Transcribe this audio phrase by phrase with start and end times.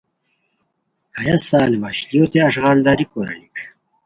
[1.21, 3.55] ہیہ سال وشلیو تے اݱغالداری کوریلیک